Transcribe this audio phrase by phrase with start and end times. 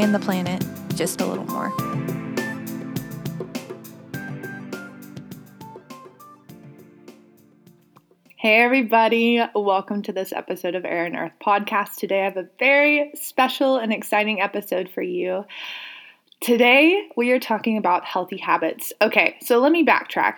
[0.00, 0.64] and the planet
[0.94, 1.68] just a little more.
[8.36, 11.96] Hey, everybody, welcome to this episode of Air and Earth podcast.
[11.96, 15.44] Today, I have a very special and exciting episode for you.
[16.40, 18.94] Today, we are talking about healthy habits.
[19.02, 20.36] Okay, so let me backtrack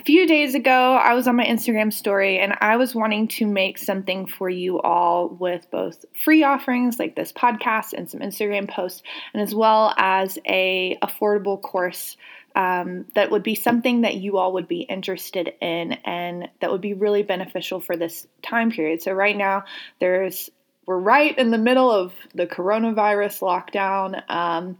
[0.00, 3.46] a few days ago, I was on my Instagram story and I was wanting to
[3.46, 8.66] make something for you all with both free offerings like this podcast and some Instagram
[8.66, 9.02] posts,
[9.34, 12.16] and as well as a affordable course
[12.56, 16.80] um, that would be something that you all would be interested in and that would
[16.80, 19.02] be really beneficial for this time period.
[19.02, 19.64] So right now,
[20.00, 20.48] there's
[20.86, 24.28] we're right in the middle of the coronavirus lockdown.
[24.30, 24.78] Um,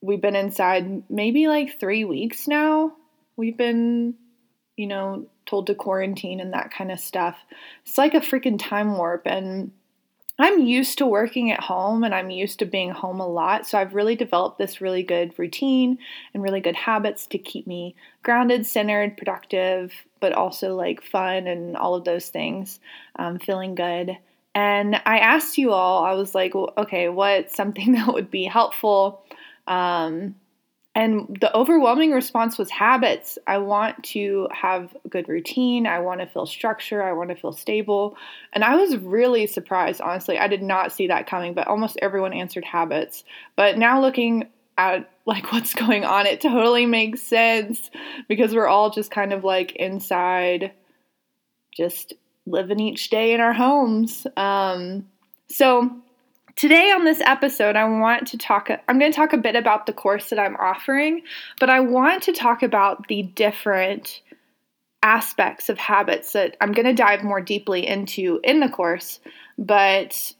[0.00, 2.94] we've been inside maybe like three weeks now
[3.36, 4.14] we've been,
[4.82, 7.36] you know, told to quarantine and that kind of stuff.
[7.86, 9.22] It's like a freaking time warp.
[9.26, 9.70] And
[10.40, 13.64] I'm used to working at home and I'm used to being home a lot.
[13.64, 15.98] So I've really developed this really good routine
[16.34, 17.94] and really good habits to keep me
[18.24, 22.80] grounded, centered, productive, but also like fun and all of those things,
[23.14, 24.18] um, feeling good.
[24.52, 28.46] And I asked you all, I was like, well, okay, what's something that would be
[28.46, 29.24] helpful?
[29.68, 30.34] Um,
[30.94, 33.38] and the overwhelming response was habits.
[33.46, 35.86] I want to have a good routine.
[35.86, 37.02] I want to feel structure.
[37.02, 38.16] I want to feel stable.
[38.52, 40.38] And I was really surprised, honestly.
[40.38, 43.24] I did not see that coming, but almost everyone answered habits.
[43.56, 47.90] But now looking at like what's going on, it totally makes sense
[48.28, 50.72] because we're all just kind of like inside,
[51.74, 52.12] just
[52.44, 54.26] living each day in our homes.
[54.36, 55.08] Um,
[55.48, 56.01] so
[56.56, 59.86] Today on this episode, I want to talk, I'm going to talk a bit about
[59.86, 61.22] the course that I'm offering,
[61.58, 64.20] but I want to talk about the different
[65.02, 69.18] aspects of habits that I'm going to dive more deeply into in the course,
[69.58, 70.32] but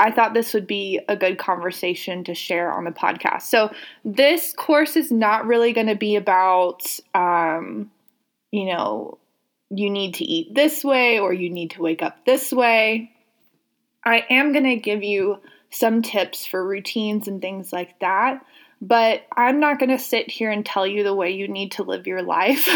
[0.00, 3.42] I thought this would be a good conversation to share on the podcast.
[3.42, 3.72] So,
[4.04, 6.82] this course is not really going to be about,
[7.14, 7.90] um,
[8.50, 9.18] you know,
[9.70, 13.13] you need to eat this way or you need to wake up this way.
[14.04, 18.44] I am going to give you some tips for routines and things like that,
[18.80, 21.82] but I'm not going to sit here and tell you the way you need to
[21.82, 22.68] live your life.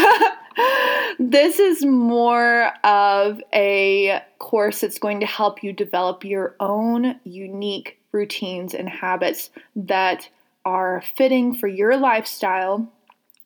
[1.19, 7.99] this is more of a course that's going to help you develop your own unique
[8.11, 10.27] routines and habits that
[10.65, 12.91] are fitting for your lifestyle,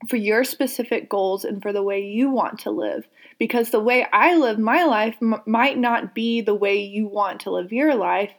[0.09, 3.07] for your specific goals, and for the way you want to live
[3.39, 7.41] because the way I live my life m- might not be the way you want
[7.41, 8.31] to live your life,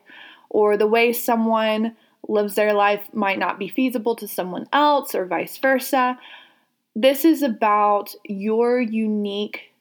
[0.50, 1.97] or the way someone
[2.28, 6.19] lives their life might not be feasible to someone else, or vice versa.
[6.94, 9.75] This is about your unique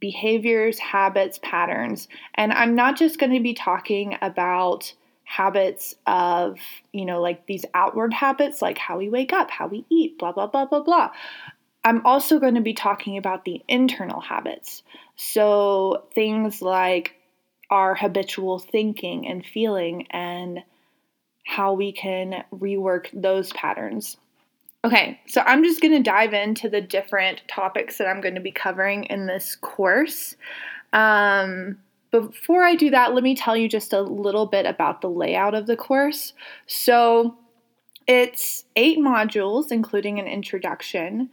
[0.00, 2.08] behaviors, habits, patterns.
[2.34, 4.92] And I'm not just going to be talking about
[5.24, 6.58] habits of,
[6.92, 10.32] you know, like these outward habits, like how we wake up, how we eat, blah,
[10.32, 11.10] blah, blah, blah, blah.
[11.84, 14.82] I'm also going to be talking about the internal habits.
[15.16, 17.14] So things like
[17.70, 20.62] our habitual thinking and feeling and
[21.44, 24.16] how we can rework those patterns.
[24.84, 28.40] Okay, so I'm just going to dive into the different topics that I'm going to
[28.40, 30.36] be covering in this course.
[30.92, 31.78] Um,
[32.10, 35.54] before I do that, let me tell you just a little bit about the layout
[35.54, 36.34] of the course.
[36.66, 37.34] So
[38.06, 41.30] it's eight modules, including an introduction.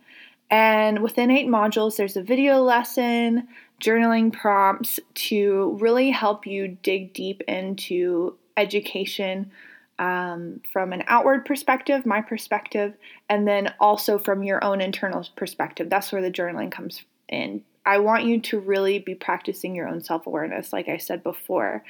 [0.51, 3.47] And within eight modules, there's a video lesson,
[3.81, 9.49] journaling prompts to really help you dig deep into education
[9.97, 12.95] um, from an outward perspective, my perspective,
[13.29, 15.89] and then also from your own internal perspective.
[15.89, 17.63] That's where the journaling comes in.
[17.85, 21.83] I want you to really be practicing your own self awareness, like I said before.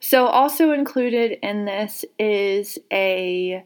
[0.00, 3.62] So, also included in this is a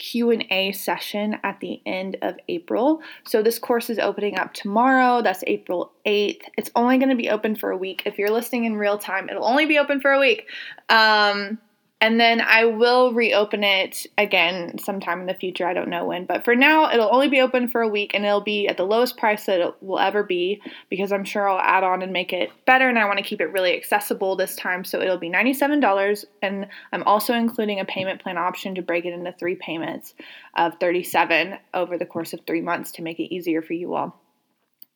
[0.00, 3.02] Q&A session at the end of April.
[3.26, 5.20] So this course is opening up tomorrow.
[5.20, 6.40] That's April 8th.
[6.56, 8.02] It's only going to be open for a week.
[8.06, 10.46] If you're listening in real time, it'll only be open for a week.
[10.88, 11.58] Um,
[12.02, 15.66] and then I will reopen it again sometime in the future.
[15.66, 18.24] I don't know when, but for now, it'll only be open for a week and
[18.24, 21.60] it'll be at the lowest price that it will ever be because I'm sure I'll
[21.60, 22.88] add on and make it better.
[22.88, 24.82] And I want to keep it really accessible this time.
[24.82, 26.24] So it'll be $97.
[26.40, 30.14] And I'm also including a payment plan option to break it into three payments
[30.56, 34.18] of 37 over the course of three months to make it easier for you all.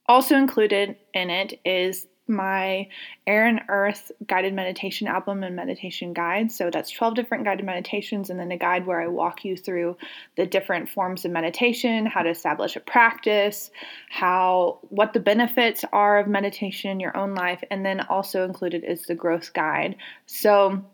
[0.07, 2.89] Also included in it is my
[3.27, 6.51] Air and Earth guided meditation album and meditation guide.
[6.51, 9.97] So that's 12 different guided meditations and then a guide where I walk you through
[10.37, 13.71] the different forms of meditation, how to establish a practice,
[14.11, 18.85] how what the benefits are of meditation in your own life, and then also included
[18.85, 19.97] is the growth guide.
[20.27, 20.85] So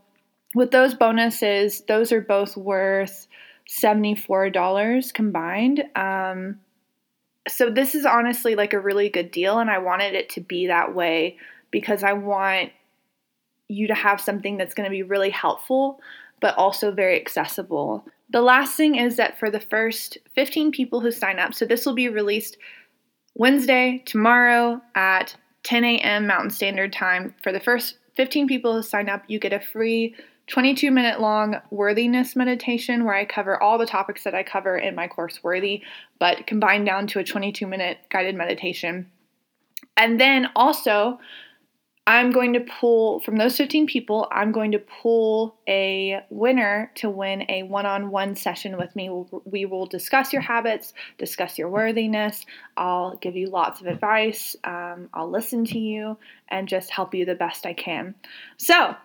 [0.54, 3.28] with those bonuses, those are both worth
[3.68, 5.84] $74 combined.
[5.94, 6.58] Um,
[7.48, 10.66] so this is honestly like a really good deal and I wanted it to be
[10.66, 11.38] that way
[11.70, 12.70] because I want
[13.68, 16.00] you to have something that's going to be really helpful
[16.40, 18.04] but also very accessible.
[18.30, 21.84] The last thing is that for the first 15 people who sign up, so this
[21.84, 22.56] will be released
[23.34, 26.26] Wednesday, tomorrow at 10 a.m.
[26.26, 27.34] Mountain Standard Time.
[27.42, 30.14] For the first 15 people who sign up, you get a free
[30.48, 34.96] 22 minute long worthiness meditation where I cover all the topics that I cover in
[34.96, 35.82] my course Worthy,
[36.18, 39.10] but combined down to a 22 minute guided meditation.
[39.96, 41.20] And then also,
[42.10, 47.08] I'm going to pull from those 15 people, I'm going to pull a winner to
[47.08, 49.08] win a one on one session with me.
[49.44, 52.44] We will discuss your habits, discuss your worthiness.
[52.76, 54.56] I'll give you lots of advice.
[54.64, 56.18] Um, I'll listen to you
[56.48, 58.16] and just help you the best I can.
[58.56, 58.96] So,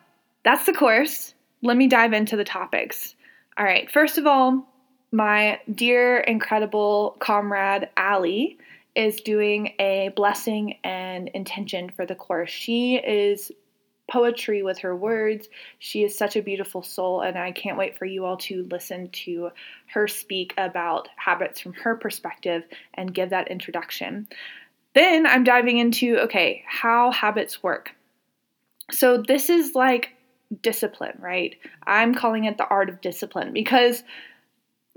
[0.44, 3.16] that's the course let me dive into the topics.
[3.58, 4.68] All right, first of all,
[5.12, 8.58] my dear, incredible comrade, Allie,
[8.96, 12.50] is doing a blessing and intention for the course.
[12.50, 13.52] She is
[14.10, 15.50] poetry with her words.
[15.80, 19.10] She is such a beautiful soul, and I can't wait for you all to listen
[19.10, 19.50] to
[19.88, 22.64] her speak about habits from her perspective
[22.94, 24.28] and give that introduction.
[24.94, 27.94] Then I'm diving into okay, how habits work.
[28.92, 30.12] So, this is like
[30.62, 31.56] discipline, right?
[31.86, 34.04] I'm calling it the art of discipline because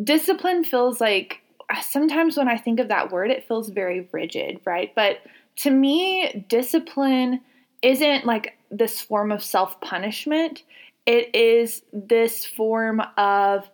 [0.02, 1.40] discipline feels like
[1.82, 4.94] sometimes when I think of that word, it feels very rigid, right?
[4.94, 5.18] But
[5.56, 7.40] to me, discipline
[7.82, 10.62] isn't like this form of self punishment,
[11.06, 13.68] it is this form of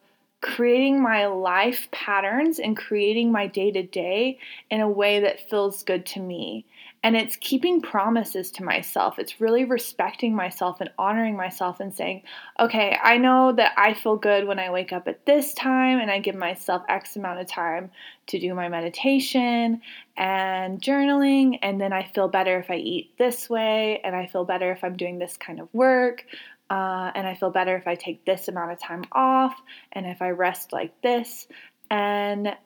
[0.45, 4.39] creating my life patterns and creating my day to day
[4.71, 6.67] in a way that feels good to me.
[7.03, 9.19] And it's keeping promises to myself.
[9.19, 12.23] It's really respecting myself and honoring myself and saying,
[12.61, 16.11] okay, I know that I feel good when I wake up at this time and
[16.11, 17.91] I give myself X amount of time
[18.27, 19.81] to do my meditation
[20.17, 21.59] and journaling.
[21.63, 24.01] And then I feel better if I eat this way.
[24.05, 26.25] And I feel better if I'm doing this kind of work.
[26.71, 29.55] Uh, and I feel better if I take this amount of time off
[29.93, 31.47] and if I rest like this.
[31.91, 32.57] And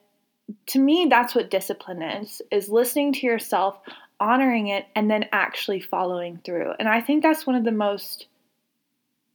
[0.67, 3.79] to me, that's what discipline is, is listening to yourself,
[4.21, 6.73] honoring it, and then actually following through.
[6.79, 8.27] And I think that's one of the most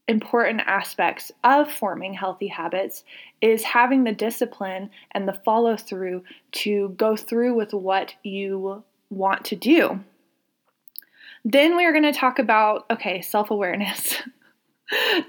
[0.08, 3.04] important aspects of forming healthy habits
[3.42, 9.46] is having the discipline and the follow through to go through with what you want
[9.46, 10.00] to do.
[11.46, 14.22] Then we're going to talk about okay, self-awareness.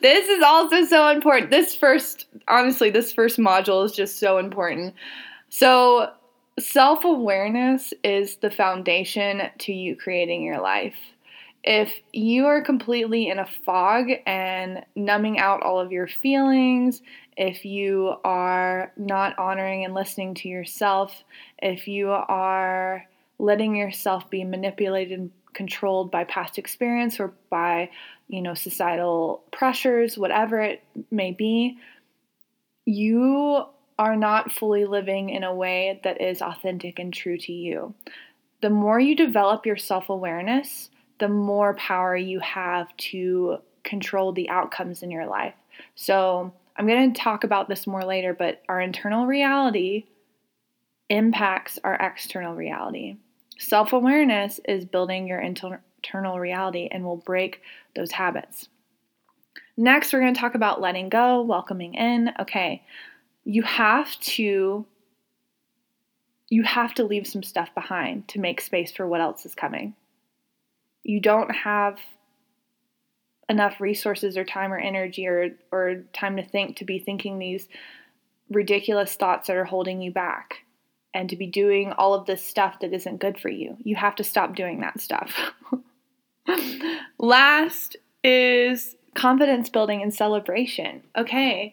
[0.02, 1.50] this is also so important.
[1.50, 4.94] This first honestly, this first module is just so important.
[5.48, 6.10] So,
[6.58, 10.96] self awareness is the foundation to you creating your life.
[11.62, 17.00] If you are completely in a fog and numbing out all of your feelings,
[17.38, 21.24] if you are not honoring and listening to yourself,
[21.62, 23.06] if you are
[23.38, 27.90] letting yourself be manipulated controlled by past experience or by,
[28.28, 31.78] you know, societal pressures, whatever it may be,
[32.84, 33.64] you
[33.98, 37.94] are not fully living in a way that is authentic and true to you.
[38.60, 44.48] The more you develop your self awareness, the more power you have to control the
[44.48, 45.54] outcomes in your life.
[45.94, 50.06] So, I'm going to talk about this more later, but our internal reality
[51.08, 53.16] impacts our external reality.
[53.58, 57.60] Self awareness is building your internal reality and will break
[57.94, 58.68] those habits.
[59.76, 62.30] Next, we're going to talk about letting go, welcoming in.
[62.40, 62.82] Okay,
[63.44, 64.86] you have to
[66.50, 69.94] you have to leave some stuff behind to make space for what else is coming.
[71.02, 71.98] You don't have
[73.48, 77.68] enough resources or time or energy or or time to think to be thinking these
[78.50, 80.63] ridiculous thoughts that are holding you back
[81.14, 83.76] and to be doing all of this stuff that isn't good for you.
[83.84, 85.52] You have to stop doing that stuff.
[87.18, 91.02] Last is confidence building and celebration.
[91.16, 91.72] Okay,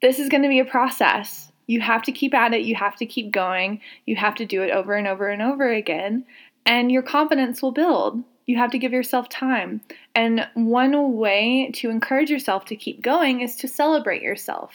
[0.00, 1.52] this is going to be a process.
[1.66, 4.62] You have to keep at it, you have to keep going, you have to do
[4.62, 6.24] it over and over and over again,
[6.66, 8.22] and your confidence will build.
[8.46, 9.80] You have to give yourself time.
[10.14, 14.72] And one way to encourage yourself to keep going is to celebrate yourself.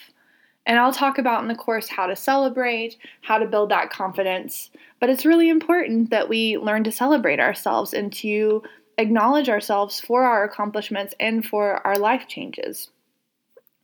[0.69, 4.69] And I'll talk about in the course how to celebrate, how to build that confidence.
[4.99, 8.61] But it's really important that we learn to celebrate ourselves and to
[8.99, 12.91] acknowledge ourselves for our accomplishments and for our life changes.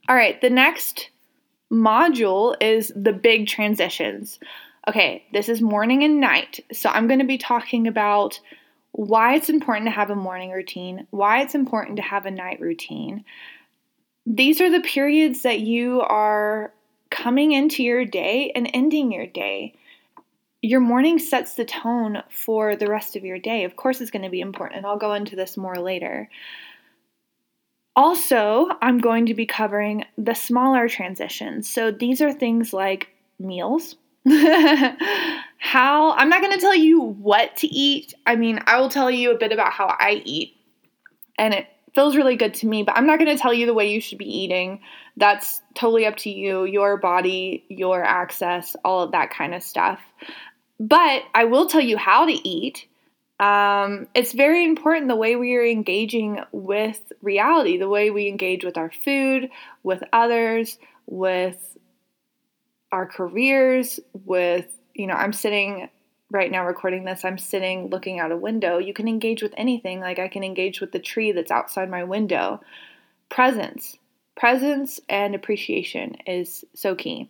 [0.08, 1.10] All right, the next
[1.72, 4.38] module is the big transitions.
[4.88, 6.60] Okay, this is morning and night.
[6.72, 8.40] So I'm going to be talking about
[8.92, 12.62] why it's important to have a morning routine, why it's important to have a night
[12.62, 13.26] routine.
[14.28, 16.74] These are the periods that you are
[17.10, 19.74] coming into your day and ending your day.
[20.62, 23.64] Your morning sets the tone for the rest of your day.
[23.66, 26.30] Of course, it's going to be important, and I'll go into this more later.
[27.96, 31.70] Also, I'm going to be covering the smaller transitions.
[31.70, 33.10] So these are things like
[33.40, 33.96] meals.
[35.66, 38.14] how I'm not going to tell you what to eat.
[38.26, 40.56] I mean, I will tell you a bit about how I eat.
[41.38, 43.74] And it feels really good to me, but I'm not going to tell you the
[43.74, 44.82] way you should be eating.
[45.18, 50.00] That's totally up to you, your body, your access, all of that kind of stuff.
[50.80, 52.86] But I will tell you how to eat
[53.40, 58.64] um, it's very important the way we are engaging with reality, the way we engage
[58.64, 59.50] with our food,
[59.84, 61.78] with others, with
[62.92, 65.90] our careers, with, you know, I'm sitting
[66.32, 68.78] right now recording this, I'm sitting looking out a window.
[68.78, 72.04] You can engage with anything, like I can engage with the tree that's outside my
[72.04, 72.62] window.
[73.30, 73.98] Presence,
[74.36, 77.30] presence and appreciation is so key.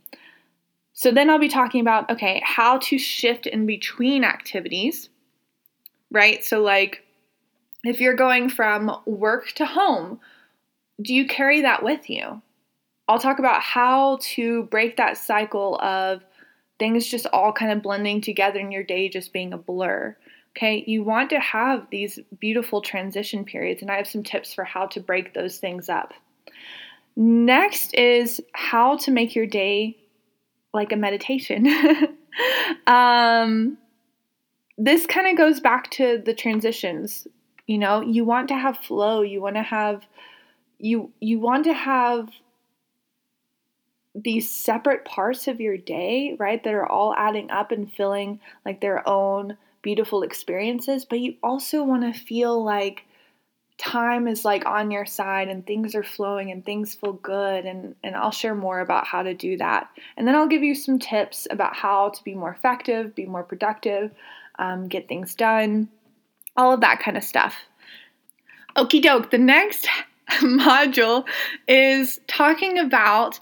[0.93, 5.09] So then I'll be talking about okay, how to shift in between activities
[6.11, 6.43] right?
[6.43, 7.03] So, like,
[7.83, 10.19] if you're going from work to home,
[11.01, 12.41] do you carry that with you?
[13.07, 16.23] I'll talk about how to break that cycle of
[16.79, 20.15] things just all kind of blending together in your day just being a blur.
[20.55, 24.63] Okay, you want to have these beautiful transition periods, and I have some tips for
[24.63, 26.13] how to break those things up.
[27.17, 29.97] Next is how to make your day
[30.73, 31.67] like a meditation.
[32.87, 33.77] um,
[34.77, 37.27] this kind of goes back to the transitions.
[37.67, 40.05] You know, you want to have flow, you want to have
[40.77, 42.29] you you want to have
[44.15, 48.79] these separate parts of your day, right, that are all adding up and filling like
[48.81, 53.03] their own beautiful experiences, but you also want to feel like
[53.77, 57.93] time is like on your side and things are flowing and things feel good and
[58.03, 59.89] and I'll share more about how to do that.
[60.15, 63.43] And then I'll give you some tips about how to be more effective, be more
[63.43, 64.11] productive,
[64.57, 65.89] um, get things done,
[66.55, 67.55] all of that kind of stuff.
[68.77, 69.87] Okie doke, the next
[70.29, 71.25] module
[71.67, 73.39] is talking about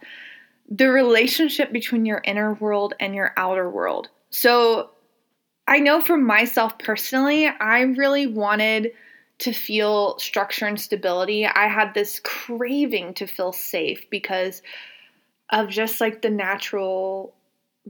[0.69, 4.09] the relationship between your inner world and your outer world.
[4.29, 4.89] So,
[5.67, 8.91] I know for myself personally, I really wanted
[9.39, 11.45] to feel structure and stability.
[11.45, 14.61] I had this craving to feel safe because
[15.51, 17.33] of just like the natural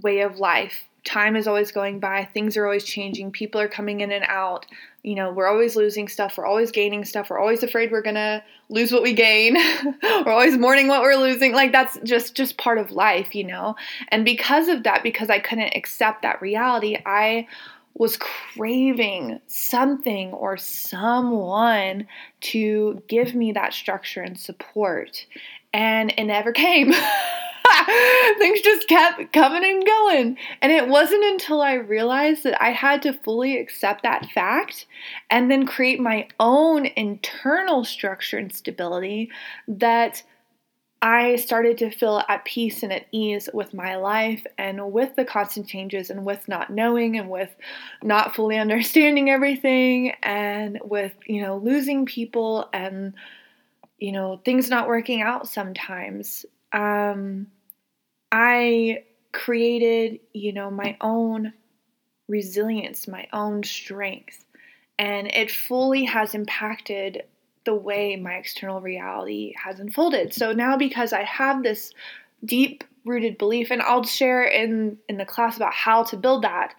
[0.01, 4.01] way of life time is always going by, things are always changing, people are coming
[4.01, 4.65] in and out.
[5.03, 8.15] You know, we're always losing stuff, we're always gaining stuff, we're always afraid we're going
[8.15, 9.55] to lose what we gain.
[10.03, 11.53] we're always mourning what we're losing.
[11.53, 13.75] Like that's just just part of life, you know.
[14.09, 17.47] And because of that, because I couldn't accept that reality, I
[17.95, 22.07] was craving something or someone
[22.41, 25.25] to give me that structure and support.
[25.73, 26.93] And it never came.
[28.37, 30.37] things just kept coming and going.
[30.61, 34.85] And it wasn't until I realized that I had to fully accept that fact
[35.29, 39.31] and then create my own internal structure and stability
[39.67, 40.23] that
[41.03, 45.25] I started to feel at peace and at ease with my life and with the
[45.25, 47.53] constant changes and with not knowing and with
[48.01, 53.15] not fully understanding everything and with, you know, losing people and,
[53.97, 56.45] you know, things not working out sometimes.
[56.71, 57.47] Um,
[58.33, 61.53] I created, you know, my own
[62.27, 64.43] resilience, my own strength,
[64.97, 67.23] and it fully has impacted
[67.63, 70.33] the way my external reality has unfolded.
[70.33, 71.93] So now because I have this
[72.43, 76.73] deep rooted belief and I'll share in in the class about how to build that.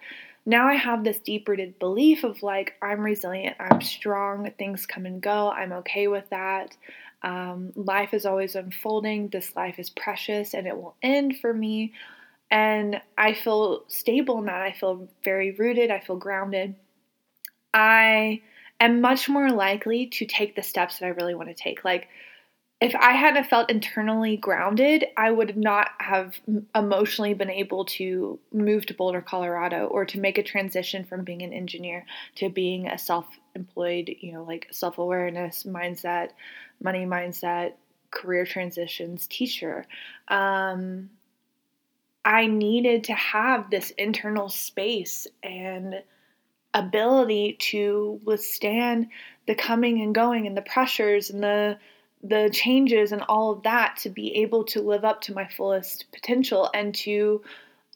[0.45, 5.05] Now I have this deep rooted belief of like I'm resilient, I'm strong, things come
[5.05, 6.75] and go, I'm okay with that.
[7.25, 9.29] Um, life is always unfolding.
[9.29, 11.93] This life is precious and it will end for me.
[12.51, 14.61] And I feel stable in that.
[14.61, 15.89] I feel very rooted.
[15.89, 16.75] I feel grounded.
[17.73, 18.43] I
[18.79, 21.83] am much more likely to take the steps that I really want to take.
[21.83, 22.07] Like,
[22.81, 26.35] if I hadn't felt internally grounded, I would not have
[26.75, 31.41] emotionally been able to move to Boulder, Colorado, or to make a transition from being
[31.41, 32.05] an engineer
[32.35, 36.31] to being a self employed, you know, like self awareness mindset,
[36.83, 37.73] money mindset,
[38.11, 39.85] career transitions teacher.
[40.27, 41.09] Um,
[42.25, 46.03] I needed to have this internal space and
[46.73, 49.07] ability to withstand
[49.47, 51.77] the coming and going and the pressures and the
[52.23, 56.05] the changes and all of that to be able to live up to my fullest
[56.11, 57.41] potential and to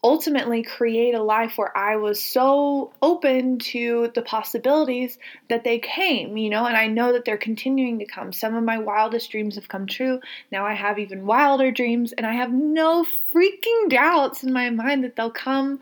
[0.03, 5.17] ultimately create a life where I was so open to the possibilities
[5.49, 8.31] that they came, you know, and I know that they're continuing to come.
[8.31, 10.21] Some of my wildest dreams have come true.
[10.51, 15.03] Now I have even wilder dreams, and I have no freaking doubts in my mind
[15.03, 15.79] that they'll come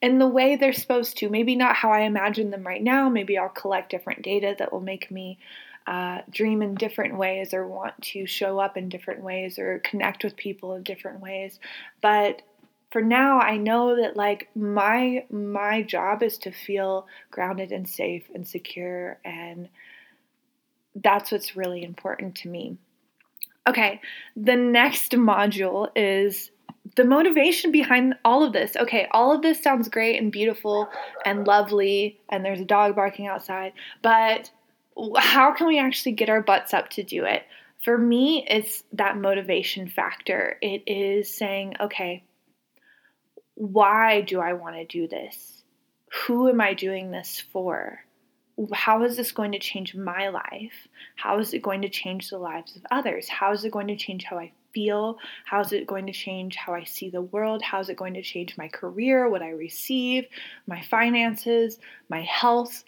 [0.00, 1.28] in the way they're supposed to.
[1.28, 3.08] Maybe not how I imagine them right now.
[3.08, 5.38] Maybe I'll collect different data that will make me
[5.86, 10.24] uh, dream in different ways or want to show up in different ways or connect
[10.24, 11.60] with people in different ways.
[12.00, 12.42] But
[12.90, 18.24] for now I know that like my my job is to feel grounded and safe
[18.34, 19.68] and secure and
[20.94, 22.78] that's what's really important to me.
[23.68, 24.00] Okay,
[24.36, 26.50] the next module is
[26.94, 28.76] the motivation behind all of this.
[28.76, 30.88] Okay, all of this sounds great and beautiful
[31.24, 34.50] and lovely, and there's a dog barking outside, but
[35.18, 37.42] how can we actually get our butts up to do it?
[37.82, 40.58] For me, it's that motivation factor.
[40.62, 42.24] It is saying, okay,
[43.54, 45.62] why do I want to do this?
[46.26, 48.00] Who am I doing this for?
[48.72, 50.88] How is this going to change my life?
[51.16, 53.28] How is it going to change the lives of others?
[53.28, 55.18] How is it going to change how I feel?
[55.44, 57.60] How is it going to change how I see the world?
[57.62, 60.24] How is it going to change my career, what I receive,
[60.66, 62.84] my finances, my health?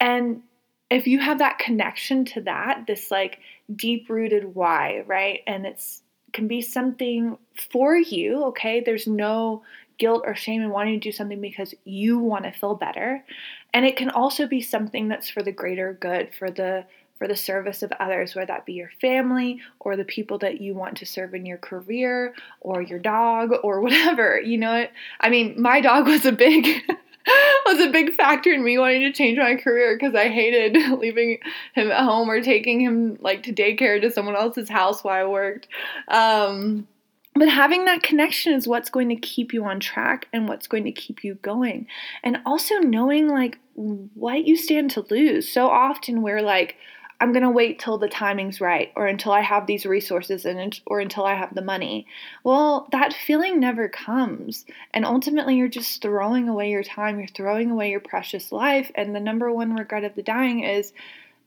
[0.00, 0.42] And
[0.90, 3.38] if you have that connection to that, this like
[3.74, 5.40] deep rooted why, right?
[5.46, 6.02] And it's
[6.32, 7.38] can be something
[7.72, 8.80] for you, okay?
[8.80, 9.62] There's no
[9.98, 13.24] guilt or shame in wanting to do something because you want to feel better.
[13.72, 16.84] And it can also be something that's for the greater good, for the
[17.18, 20.74] for the service of others, whether that be your family or the people that you
[20.74, 24.38] want to serve in your career or your dog or whatever.
[24.38, 24.86] You know,
[25.20, 26.82] I mean, my dog was a big
[27.66, 31.38] was a big factor in me wanting to change my career because I hated leaving
[31.74, 35.28] him at home or taking him like to daycare to someone else's house while I
[35.28, 35.68] worked.
[36.08, 36.86] Um,
[37.34, 40.84] but having that connection is what's going to keep you on track and what's going
[40.84, 41.86] to keep you going.
[42.22, 45.48] And also knowing like what you stand to lose.
[45.48, 46.76] So often we're like,
[47.18, 50.78] I'm going to wait till the timing's right or until I have these resources and
[50.86, 52.06] or until I have the money.
[52.44, 54.66] Well, that feeling never comes.
[54.92, 59.14] And ultimately you're just throwing away your time, you're throwing away your precious life and
[59.14, 60.92] the number one regret of the dying is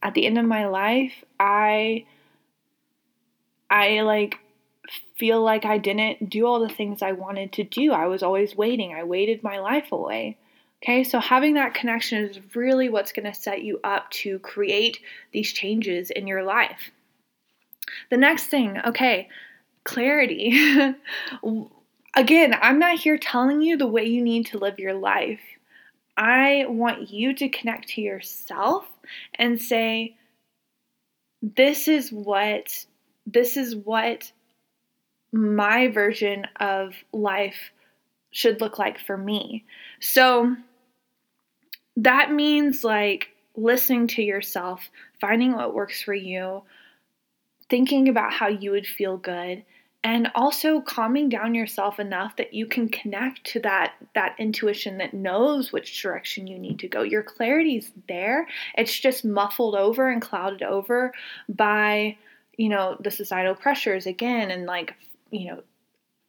[0.01, 2.05] at the end of my life, I
[3.69, 4.39] I like
[5.17, 7.91] feel like I didn't do all the things I wanted to do.
[7.91, 8.93] I was always waiting.
[8.93, 10.37] I waited my life away.
[10.81, 14.99] Okay, so having that connection is really what's going to set you up to create
[15.33, 16.91] these changes in your life.
[18.09, 19.27] The next thing, okay,
[19.83, 20.53] clarity.
[22.15, 25.41] Again, I'm not here telling you the way you need to live your life.
[26.15, 28.85] I want you to connect to yourself
[29.35, 30.15] and say,
[31.41, 32.85] this is what
[33.25, 34.31] this is what
[35.31, 37.71] my version of life
[38.31, 39.65] should look like for me.
[39.99, 40.55] So
[42.03, 46.63] that means like listening to yourself, finding what works for you,
[47.69, 49.63] thinking about how you would feel good,
[50.01, 55.13] and also calming down yourself enough that you can connect to that that intuition that
[55.13, 57.01] knows which direction you need to go.
[57.01, 58.47] Your clarity's there.
[58.77, 61.13] It's just muffled over and clouded over
[61.49, 62.17] by,
[62.57, 64.93] you know, the societal pressures again and like
[65.31, 65.63] you know,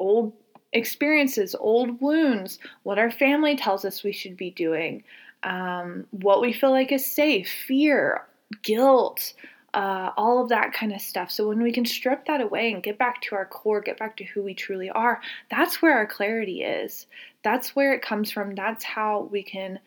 [0.01, 0.33] old
[0.73, 5.03] experiences, old wounds, what our family tells us we should be doing,
[5.43, 8.27] um, what we feel like is safe, fear,
[8.63, 9.35] guilt,
[9.75, 11.31] uh, all of that kind of stuff.
[11.31, 14.17] So when we can strip that away and get back to our core, get back
[14.17, 17.07] to who we truly are, that's where our clarity is.
[17.45, 18.55] That's where it comes from.
[18.55, 19.79] That's how we can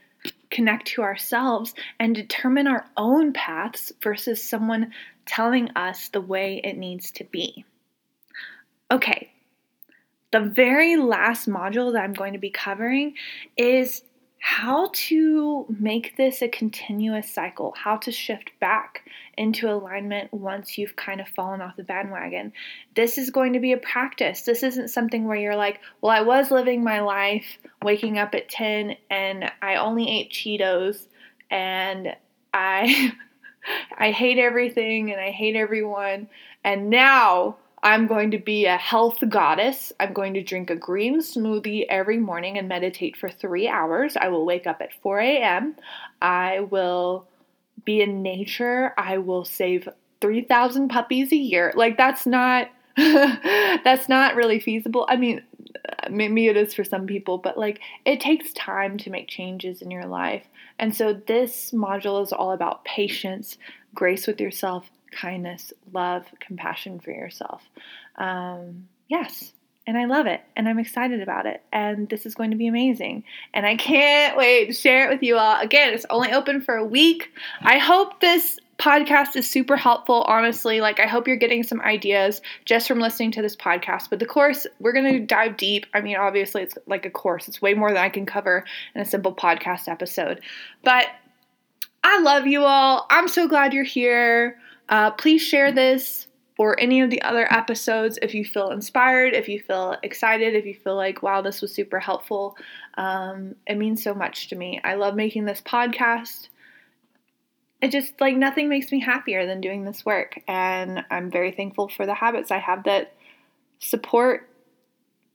[0.49, 4.93] connect to ourselves and determine our own paths versus someone
[5.25, 7.65] telling us the way it needs to be.
[8.89, 9.31] Okay,
[10.31, 13.15] the very last module that I'm going to be covering
[13.57, 14.03] is
[14.45, 20.97] how to make this a continuous cycle, how to shift back into alignment once you've
[20.97, 22.51] kind of fallen off the bandwagon.
[22.93, 24.41] This is going to be a practice.
[24.41, 28.49] This isn't something where you're like, well, I was living my life waking up at
[28.49, 31.05] 10 and I only ate Cheetos
[31.49, 32.13] and
[32.53, 33.13] I
[33.97, 36.27] I hate everything and I hate everyone.
[36.65, 39.91] And now I'm going to be a health goddess.
[39.99, 44.15] I'm going to drink a green smoothie every morning and meditate for three hours.
[44.15, 45.75] I will wake up at 4 a.m.
[46.21, 47.27] I will
[47.83, 48.93] be in nature.
[48.97, 49.89] I will save
[50.21, 51.73] 3,000 puppies a year.
[51.75, 52.69] Like, that's not.
[52.95, 55.07] that's not really feasible.
[55.09, 55.41] I mean,
[55.75, 59.81] uh, maybe it is for some people, but like it takes time to make changes
[59.81, 60.43] in your life.
[60.77, 63.57] And so this module is all about patience,
[63.95, 67.63] grace with yourself, kindness, love, compassion for yourself.
[68.17, 69.53] Um, yes.
[69.85, 71.61] And I love it and I'm excited about it.
[71.73, 73.25] And this is going to be amazing.
[73.53, 75.59] And I can't wait to share it with you all.
[75.59, 77.31] Again, it's only open for a week.
[77.61, 80.79] I hope this podcast is super helpful, honestly.
[80.79, 84.09] Like, I hope you're getting some ideas just from listening to this podcast.
[84.09, 85.85] But the course, we're going to dive deep.
[85.93, 88.63] I mean, obviously, it's like a course, it's way more than I can cover
[88.95, 90.41] in a simple podcast episode.
[90.83, 91.07] But
[92.03, 93.05] I love you all.
[93.09, 94.57] I'm so glad you're here.
[94.89, 99.49] Uh, please share this or any of the other episodes if you feel inspired, if
[99.49, 102.55] you feel excited, if you feel like, wow, this was super helpful.
[102.95, 104.79] Um, it means so much to me.
[104.83, 106.49] I love making this podcast.
[107.81, 110.39] It just like nothing makes me happier than doing this work.
[110.47, 113.13] And I'm very thankful for the habits I have that
[113.79, 114.49] support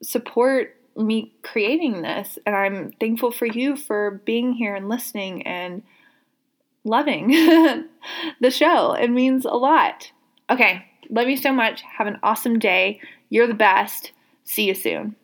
[0.00, 2.38] support me creating this.
[2.46, 5.82] And I'm thankful for you for being here and listening and
[6.88, 7.28] loving
[8.40, 8.92] the show.
[8.94, 10.10] It means a lot.
[10.50, 11.82] Okay, love you so much.
[11.82, 13.00] Have an awesome day.
[13.30, 14.12] You're the best.
[14.44, 15.14] See you soon.